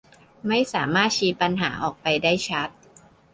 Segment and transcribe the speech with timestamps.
[0.47, 2.69] ไม่สามารถชี้ปัญหาออกไปได้ชัด